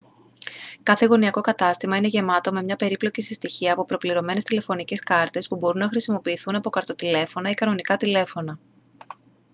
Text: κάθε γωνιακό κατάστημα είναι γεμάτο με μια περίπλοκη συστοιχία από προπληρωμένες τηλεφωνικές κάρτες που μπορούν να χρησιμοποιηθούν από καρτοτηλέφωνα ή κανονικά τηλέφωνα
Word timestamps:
κάθε 0.83 1.05
γωνιακό 1.05 1.41
κατάστημα 1.41 1.97
είναι 1.97 2.07
γεμάτο 2.07 2.51
με 2.51 2.63
μια 2.63 2.75
περίπλοκη 2.75 3.21
συστοιχία 3.21 3.73
από 3.73 3.85
προπληρωμένες 3.85 4.43
τηλεφωνικές 4.43 4.99
κάρτες 4.99 5.47
που 5.47 5.55
μπορούν 5.55 5.79
να 5.81 5.87
χρησιμοποιηθούν 5.87 6.55
από 6.55 6.69
καρτοτηλέφωνα 6.69 7.49
ή 7.49 7.53
κανονικά 7.53 7.97
τηλέφωνα 7.97 8.59